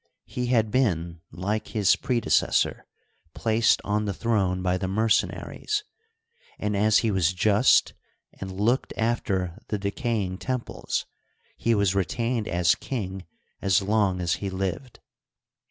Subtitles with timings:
[0.25, 2.87] He had been, like his predecessor,
[3.35, 5.83] placed on the throne by the mercenaries,
[6.57, 7.93] and, as he was iust
[8.39, 11.05] and looked after the deca5ing temples,
[11.55, 13.27] he was retained as king
[13.61, 15.01] as long as he lived.